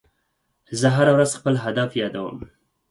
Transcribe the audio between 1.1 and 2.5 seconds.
ورځ خپل هدف یادوم.